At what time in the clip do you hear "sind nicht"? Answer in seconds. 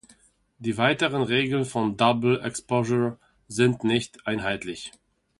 3.47-4.25